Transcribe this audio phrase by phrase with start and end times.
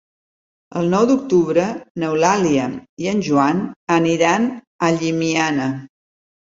[0.79, 1.65] El nou d'octubre
[2.05, 2.65] n'Eulàlia
[3.05, 3.65] i en Joan
[4.01, 4.53] aniran
[4.91, 5.75] a Llimiana.